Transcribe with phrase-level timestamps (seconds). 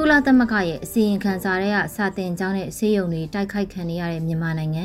[0.00, 4.84] ကုလသမဂ္ဂရဲ့အစီရင်ခံစာတွေကစာတင်ကြောင်းတဲ့ဆေးရုံတွေတိုက်ခိုက်ခံရတဲ့မြန်မာနိုင်ငံ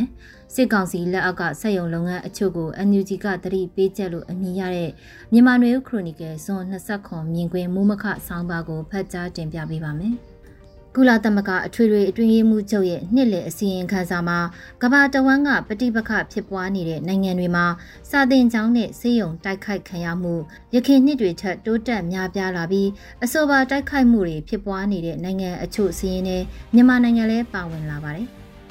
[0.53, 4.91] စစ်ကောင်စီလက်အောက်ကစက်ရုံလုပ်ငန်းအချို့ကို NUG ကတတိပေးချက်လို့အမည်ရတဲ့
[5.31, 10.15] မြန်မာနွေဦးခရိုနီကယ်ဇွန်20ခွန်မြင်ကွင်းမူမခဆောင်းပါးကိုဖတ်ကြားတင်ပြပေးပါမယ်။
[10.95, 14.39] ကုလသမဂ္ဂအထွေထွေအတွင်းရေးမှူးချုပ်ရဲ့နှစ်လည်အစီရင်ခံစာမှာ
[14.81, 17.65] ကမ္ဘာတဝန်းကပဋိပက္ခဖြစ်ပွားနေတဲ့နိုင်ငံတွေမှာ
[18.09, 20.33] စာသင်ကျောင်းနဲ့ဆေးရုံတိုက်ခိုက်ခံရမှု
[20.75, 22.89] ရခိုင်နှစ်တွေထက်တိုးတက်များပြားလာပြီး
[23.23, 28.27] အဆိုပါတိုက်ခိုက်မှုတွေဖြစ်ပွားနေတဲ့နိုင်ငံအချို့စီးရင်နဲ့မြန်မာနိုင်ငံလည်းပါဝင်လာပါတယ်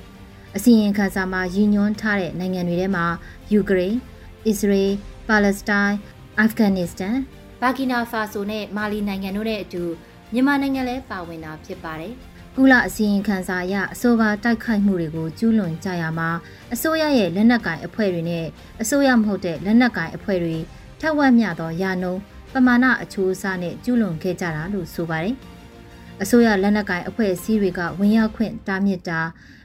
[0.56, 3.06] ။အစီရင်ခံစာမှာရည်ညွှန်းထားတဲ့နိုင်ငံတွေထဲမှာ
[3.52, 3.96] ယူကရိန်း၊
[4.46, 4.90] အစ္စရေး၊
[5.28, 5.94] ပါလက်စတိုင်း၊
[6.38, 7.16] အာဖဂန်နစ္စတန်၊
[7.60, 9.84] ဘာကီနာဖာဆိုနဲ့မာလီနိုင်ငံတို့နဲ့အတူ
[10.32, 12.12] မြန်မာနိုင်ငံလည်းပါဝင်တာဖြစ်ပါတယ်။
[12.56, 16.28] ကုလအစည်းအဝေးစာအရအဆိုပါတိုက်ခိုက်မှုတွေကိုကျူးလွန်ကြရမှာ
[16.74, 18.46] အစိုးရရဲ့လက်နက်ကိုင်အဖွဲ့တွေနဲ့
[18.82, 20.56] အစိုးရမဟုတ်တဲ့လက်နက်ကိုင်အဖွဲ့တွေ
[21.00, 22.14] ထက်ဝက်မြသောယာနုံ
[22.52, 25.34] ပမာဏအချိုးအစားနဲ့ကျူးလွန်ခဲ့ကြတာလို့ဆိုပါတယ်။
[26.22, 29.20] အစိုးရလက်နက်ကိုင်အဖွဲ့အစည်းတွေကဝင်ရောက်ခွင့်တားမြစ်တာ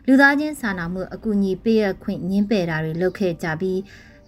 [0.07, 3.79] လူသားချင်းစာနာမှုအကူအညီပေးရခွင့်ညှင်းပယ်တာတွေလုပ်ခဲ့ကြပြီး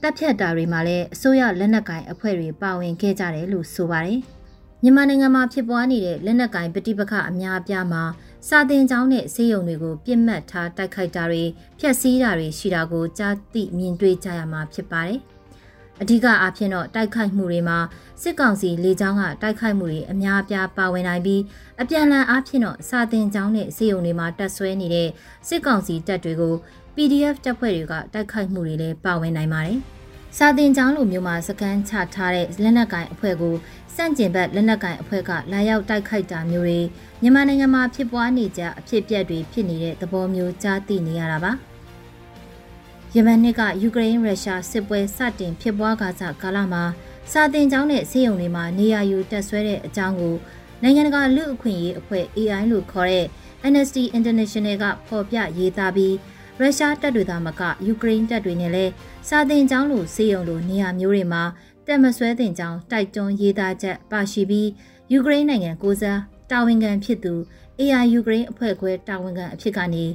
[0.01, 4.21] တပ်ဖြတ်တာတွေမှာလည်းအစိုးရလက်နက်ကိုင်အဖွဲ့တွေပါဝင်ခဲ့ကြတယ်လို့ဆိုပါတယ်။
[4.83, 8.03] မြန်မာနိုင်ငံမှာဖြစ်ပွားနေတဲ့လက်နက်ကင်ပဋိပက္ခအများအပြားမှာ
[8.47, 11.43] စာတင်ကျောင်းနဲ့ဆေးရုံတွေကိုပြစ်မှတ်ထားတိုက်ခိုက်တာတွေ
[11.79, 15.19] ဖျက်ဆီးတာတွေရှိတာကိုကြားသိမြင်တွေ့ကြရမှာဖြစ်ပါတယ်။
[16.01, 17.79] အဓိကအားဖြင့်တော့တိုက်ခိုက်မှုတွေမှာ
[18.21, 21.41] စစ်ကောင်စီလေကြောင်းကတိုက်ခိုက်မှုတွေအများအပြားပါဝင်နိုင်ပြီး
[21.81, 25.09] အပြန်အလှန်အားဖြင့်တော့စာတင်ကျောင်းနဲ့ဆေးရုံတွေမှာတက်ဆွဲနေတဲ့
[25.47, 26.55] စစ်ကောင်စီတပ်တွေကို
[26.95, 29.79] PDF တပ်ဖွဲ့တွေကတိုက်ခိုက်မှုတွေလည်းပါဝင်နိုင်ပါတယ်။
[30.37, 33.55] စာတင်ကျောင်းလိုမျိုးမှာစကန်ချထားတဲ့လက်နက်ကိုင်အဖွဲ့ကို
[33.95, 36.79] စန့်ကျင်ဘက်လက်နက်ကိုင်အဖွဲ့ကလာရောက်တိုက်ခိုက်တာမျိုးတွေ
[37.21, 41.51] မြန်မာနိုင်ငံမှာဖြစ်ပွားနေကြအဖြစ်အပျက်တွေဖြစ်နေတဲ့သဘောမျိုးကြားသိနေရတာပါ။
[43.15, 46.83] ယမန်နှစ်ကယူကရိန်းရုရှားစစ်ပွဲစတင်ဖြစ်ပွားကာစကာလမှာ
[47.31, 50.35] စာတင်ကျောင်းနဲ့ဆေးရုံတွေမှာနေရာယူတက်ဆွဲတဲ့အကြောင်းကို
[50.81, 53.25] နိုင်ငံတကာလူ့အခွင့်အရေးအဖွဲ့ AI လို့ခေါ်တဲ့
[53.65, 56.15] Amnesty International ကဖော်ပြရေးသားပြီး
[56.61, 58.91] ရုရှားတပ်တွေသာမကယူကရိန်းတပ်တွေနဲ့လည်း
[59.27, 61.43] စာတင်ကျောင်းလိုဆေးရုံလိုနေရာမျိုးတွေမှာ
[61.87, 64.69] တက်မဆွဲတင်ကြောင်းတိုက်တွန်းရေးသားချက်ပါရှိပြီး
[65.11, 66.19] ယူကရိန်းနိုင်ငံကိုစား
[66.51, 67.33] တာဝန်ခံဖြစ်သူ
[67.79, 70.05] AI ယူကရိန်းအဖွဲ့ခွဲတာဝန်ခံအဖြစ်ကနေ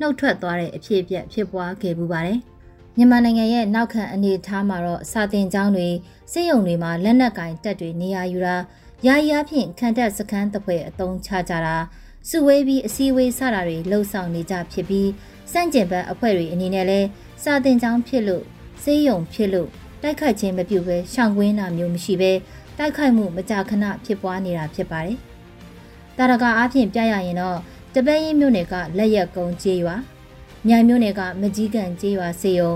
[0.00, 2.38] နှုတ်ထွက်သွားတဲ့အဖြစ်အပျက်ဖြစ်ပွားခဲ့ပူပါတယ်။
[2.96, 5.88] မြန်မာနိုင်ငံရဲ့နောက်ခံအနေအထားမှာတော့စာတင်ကျောင်းတွေ
[6.32, 8.56] စစ်ရုံတွေမှာလက်နက်ကင်တပ်တွေနေရာယူတာ
[9.06, 11.76] ယာယီအဖြစ်ခံတပ်စခန်းတပွဲအုံချကြတာ
[12.28, 15.08] စုဝေးပြီးအစည်းအဝေးစတာတွေလှုပ်ဆောင်နေကြဖြစ်ပြီး
[15.52, 17.00] စန့်ကျင်ဘက်အဖွဲ့တွေအနေနဲ့လဲ
[17.42, 18.44] စာတင်ကျောင်းဖြစ်လို့
[18.82, 19.68] စေးရုံဖြစ်လို့
[20.02, 22.32] တိုက်ခိုက်ခြင်းမပြုဘဲရှောင်ကွင်းတာမျိုးမရှိဘဲ
[22.78, 25.18] တိုက်ခိုက်မှုမကြာခဏဖြစ်ပွားနေတာဖြစ်ပါတယ်။
[26.18, 27.58] တာရကအားဖြင့်ပြရရင်တော့
[27.94, 29.96] တပည့်ရင်မြို့နယ်ကလက်ရက်ကုန်းကျေးရွာ
[30.68, 32.74] မြိုင်မြို့နယ်ကမကြီးကန်ကျေးရွာစေယုံ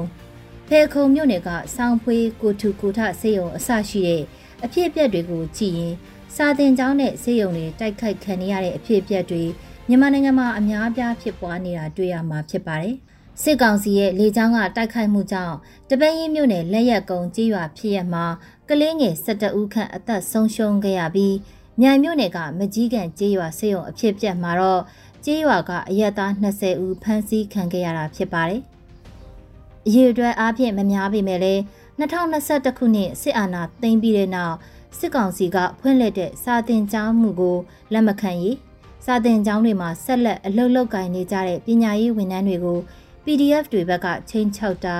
[0.69, 4.23] ဖဲခုံမြို့နယ်ကစောင်းဖွေးကိုထူကိုထစေယုံအစရှိတဲ့
[4.65, 5.95] အဖြစ်အပျက်တွေကိုကြည့်ရင်
[6.35, 9.43] စာတင်ကျောင်းနဲ့စေယုံတွေတိုက်ခိုက်ခံရတဲ့အဖြစ်အပျက်တွေ
[9.91, 12.95] မြန်မာနိုင်ငံမှာအများအပြားဖြစ်ပွားနေတာတွေ့ရမှာဖြစ်ပါတယ်။
[13.43, 15.57] စစ်ကောင်စီရဲ့လေကြောင်းကတိုက်ခိုက်မှုကြောင့်
[15.91, 18.25] တပင်းရင်မြို့နယ်လက်ရက်ကုန်းကြေးရွာဖြစ်ရမှာ
[18.69, 21.37] ကလေးငယ်12ဦးခန့်အသက်ဆုံးရှုံးခဲ့ရပြီး
[21.81, 24.83] မြိုင်မြို့နယ်ကမကြီးကန်ကြေးရွာဆေးရုံအဖြစ်ပြက်မှာတော့
[25.25, 28.63] ကြေးရွာကအရက်သား20ဦးဖမ်းဆီးခံခဲ့ရတာဖြစ်ပါတယ်။
[29.87, 31.63] အရေးအတွက်အားဖြင့်မများပေမဲ့လည်း
[31.99, 34.57] 2021ခုနှစ်စစ်အာဏာသိမ်းပြီးတဲ့နောက်
[34.99, 37.57] စစ်ကောင်စီကဖွင့်လှစ်တဲ့စာတင်ကျောင်းမှုကို
[37.93, 38.57] လက်မခံရေး
[39.05, 42.79] စာတင်ကျောင်းတွေမှာဆက်လက်အလုတ်လုတ်ကင်နေကြတဲ့ပညာရေးဝန်ထမ်းတွေကို
[43.25, 44.97] PDF တွေဘက်ကချင်းချောက်တာ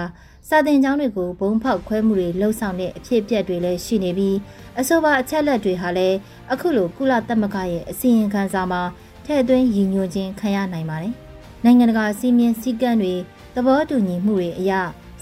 [0.49, 4.37] စာတင်ကျောင်းတွေကိုဘုံဖောက်ခွဲမှုတွေလှုပ်ဆောင်တဲ့အဖြစ်အပျက်တွေလည်းရှိနေပြီး
[4.81, 6.17] အဆိုပါအချက်လက်တွေဟာလည်း
[6.53, 8.83] အခုလိုကုလသမဂ္ဂရဲ့အစီရင်ခံစာမှာ
[9.25, 11.15] ထည့်သွင်းရည်ညွှန်းခြင်းခံရနိုင်ပါတယ်။
[11.65, 13.15] နိုင်ငံတကာစီမင်းစည်းကမ်းတွေ
[13.55, 14.73] သဘောတူညီမှုတွေအရ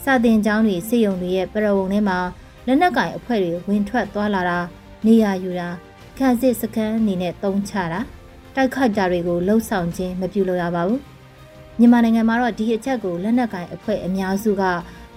[0.03, 2.19] စာတင်ကျောင်းတွေစေယုံတွေရဲ့ပရဝုံထဲမှာ
[2.67, 4.59] လက်နက်ကင်အဖွဲ့တွေဝင်ထွက်သွားလာတာ
[5.07, 5.69] နေရာယူတာ
[6.19, 8.01] ခံစစ်စခန်းအနေနဲ့တုံးချတာ
[8.57, 11.01] တိုက်ခိုက်တာတွေကိုလှုပ်ဆောင်ခြင်းမပြုလုပ်ရပါဘူး။
[11.79, 14.63] မြန်မာနိုင်ငံမှာတော့ဒီအချက်ကိုလက်နက်ကင်အဖွဲ့အများစုက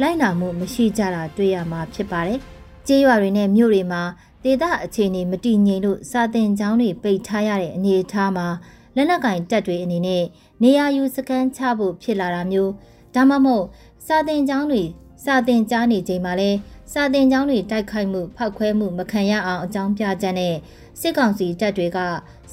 [0.01, 2.39] လိုက်နာမှုမရှိကြတာတွေ့ရမှာဖြစ်ပါတယ်။
[2.88, 4.01] ကြေးရွာတွေနဲ့မြို့တွေမှာ
[4.44, 8.47] ဒေသအခြေအနေမတည်ငြိမ်လို့စာတင်ကျောင်းတွေပိတ်ထားရတဲ့အနေအထားမှာ
[8.95, 10.24] လက်နက်ကင်တပ်တွေအနေနဲ့
[10.63, 12.71] နေရာယူစခန်းချဖို့ဖြစ်လာတာမျိုး
[13.15, 13.65] ဒါမှမဟုတ်
[14.06, 14.83] စာတင်ကျောင်းတွေ
[15.24, 16.50] စာတင်ကြားနေချိန်မှာလဲ
[16.94, 20.56] စာတင်ကျောင်းတွေတိုက်ခိုက်မှုဖောက်ခွဲမှုမခံရအောင်အကြောင်းပြချက်နဲ့
[21.00, 22.00] စစ်ကောင်စီတပ်တွေက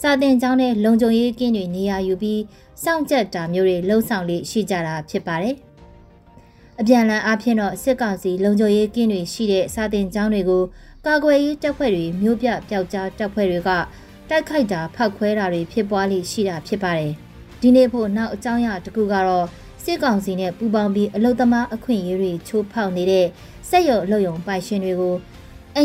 [0.01, 2.43] စာတင်ကျောင်းနဲ့လုံခြုံရေးကင်းတွေနေရာယူပြီး
[2.85, 5.55] စောင့်ကြပ်တာမျိုးတွေလှုံ့ဆော်လေးရှိကြတာဖြစ်ပါတယ်။
[6.81, 10.63] အပြန်အလှန်အားဖြင့်တော့စစ်ကောင်စီလုံခြုံရေးကင်းတွေရှိတဲ့စာတင်ကျောင်းတွေကို
[11.07, 13.71] ကာကွယ်ရေးတပ်ဖွဲ့တွေမျိုးပြပျောက်ကြားတပ်ဖွဲ့တွေက
[14.29, 17.13] တိုက်ခိုက်တာဖောက်ခွဲတာတွေဖြစ်ပွားလိရှိတာဖြစ်ပါတယ်။
[17.61, 19.47] ဒီနေ့ဖို့နောက်အကြောင်းအရာတစ်ခုကတော့
[19.85, 23.27] စစ်ကောင်စီနဲ့ပူးပေါင်းပြီးအလုသမားအခွင့်အရေးတွေချိုးဖောက်နေတဲ့
[23.69, 25.15] စက်ရုံအလုပ်ရုံပိုင်ရှင်တွေကို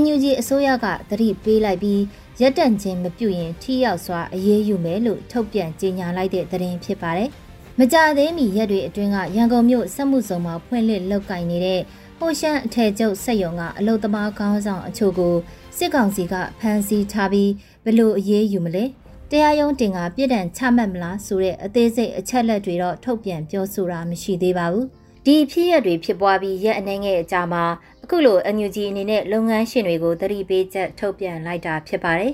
[0.01, 2.01] NUG အစိုးရကသတိပေးလိုက်ပြီး
[2.41, 7.29] ရက်တန့်ခြင်းမပြုရင်ထိရောက်စွာအရေးယူမယ်လို့ထုတ်ပြန်ကြေညာလိုက်တဲ့သတင်းဖြစ်ပါတယ်။
[7.79, 11.81] မကြသေးမီရက်တွေအတွင်းကရန်ကုန်မြို့စက်မှုစုံမှာဖွင့်လှစ်လောက်ကင်နေတဲ့
[12.19, 15.35] ဟိုရှန်အထည်ချုပ်စက်ရုံကအလုသမားကောင်းဆောင်အချို့ကို
[15.77, 17.51] စစ်ကောင်စီကဖမ်းဆီးထားပြီး
[17.85, 18.85] ဘလို့အရေးယူမလဲ
[19.31, 24.87] တရားရုံးတင်ကပြည်ဒဏ်ချမှတ်မလားဆိုတဲ့အသေးစိတ်အချက်လက်တွေတော့ထုတ်ပြန်ပြောဆိုတာမရှိသေးပါဘူး
[25.25, 27.63] ဒီဖြစ်ရတွေဖြစ်ပွားပြီးရက်အနေငယ်အကြာမှာ
[28.03, 32.33] အခုလို NUG အနေနဲ့လုပ်ငန်းရှင်တွေကိုသတိပေးချက်ထုတ်ပြန်လိုက်တာဖြစ်ပါတယ်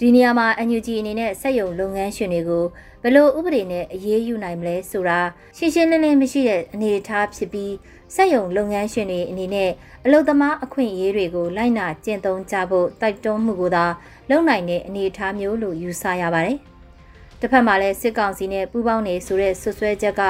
[0.00, 2.64] ဒီနေရာမှာ NUG အနေနဲ့စက်ရုံလုပ်ငန်းရှင်တွေကို
[3.02, 5.20] ဘယ်လိုဥပဒေနဲ့အရေးယူနိုင်မလဲဆိုတာ
[5.56, 7.72] ရှင်းရှင်းလင်းလင်းမရှိတဲ့အနေအထားဖြစ်ပြီး
[8.14, 9.70] စက်ရုံလုပ်ငန်းရှင်တွေအနေနဲ့
[10.04, 13.86] အလုပ်သမားအခွင့်အရေးတွေကိုလိုက်နာကျင့်သုံးကြဖို့တိုက်တွန်းမှုကိုသာ
[14.30, 16.58] လုပ်နိုင်တဲ့အနေအထားမျိုးလို့ယူဆရပါတယ်။
[17.40, 20.22] တစ်ဖက်မှာလည်းစစ်ကောင်စီနဲ့ပူးပေါင်းနေဆိုတဲ့ဆွဆွဲချက်က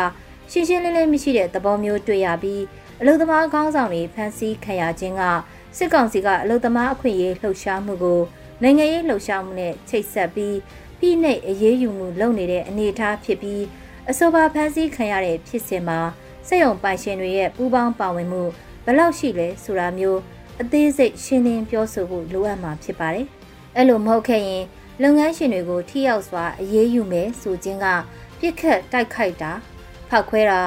[0.50, 2.62] ရှင်းရှင်းလင်းလင်းမရှိတဲ့သဘောမျိုးတွေ့ရပြီး
[3.00, 5.22] အလုပ်သမားခေါင်းဆောင်တွေဖမ်းဆီးခံရခြင်းက
[5.76, 8.20] စစ်ကောင်စီကအလုပ်သမားအခွင့်အရေးလှုပ်ရှားမှုကို
[8.62, 10.56] နိုင်ငံရေးလှုပ်ရှားမှုနဲ့ချိတ်ဆက်ပြီး
[10.98, 13.62] ပြည်내အရေးယူမှုလုပ်နေတဲ့အနေအထားဖြစ်ပြီး
[14.10, 15.98] အဆိုပါဖမ်းဆီးခံရတဲ့ဖြစ်စဉ်မှာ
[16.48, 18.42] စက်ရုံပိုင်ရှင်တွေရဲ့ပူးပေါင်းပါဝင်မှု
[18.84, 20.20] ဘယ်လောက်ရှိလဲဆိုတာမျိုး
[20.60, 23.26] အသေးစိတ်ရှင်းလင်းပြောဆိုဖို့လိုအပ်မှာဖြစ်ပါတယ်။
[23.76, 24.64] အဲ့လိုမဟုတ်ခဲ့ရင်
[25.02, 27.86] လုပ်ငန်းရှင်တွေကိုထိရောက်စွာအရေးယူမယ်ဆိုခြင်းက
[28.38, 29.52] ပြစ်ခတ်တိုက်ခိုက်တာ
[30.10, 30.60] ဖောက်ခွဲတာ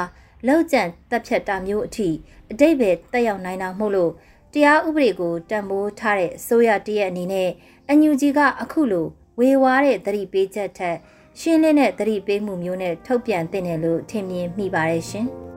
[0.47, 2.09] လောက်ကျန်တပ်ဖြတ်တာမျိုးအထိ
[2.51, 4.11] အတိတ်ပဲတက်ရောက်နိုင်တာမဟုတ်လို့
[4.53, 7.49] တရားဥပဒေကိုတံမိုးထားတဲ့အစိုးရတရက်အနေနဲ့
[7.87, 9.07] အန်ယူဂျီကအခုလို
[9.39, 10.97] ဝေဝါးတဲ့သတိပေးချက်ထက်
[11.39, 15.27] ရှင်းလင်းတဲ့သတိပေးမှုမျိုးနဲ့ထုတ်ပြန်တင်တယ်လို့ထင်မြင်မိပါတယ်ရှင်။